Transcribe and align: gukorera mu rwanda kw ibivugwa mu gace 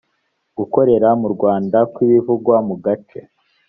gukorera 0.57 1.09
mu 1.21 1.27
rwanda 1.35 1.77
kw 1.93 1.97
ibivugwa 2.05 2.55
mu 2.67 2.75
gace 2.85 3.19